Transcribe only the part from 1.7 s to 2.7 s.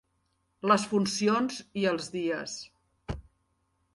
i els dies